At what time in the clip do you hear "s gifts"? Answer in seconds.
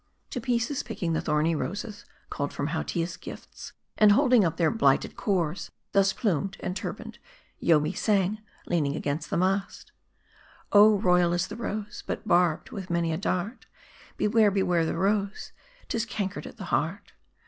3.03-3.73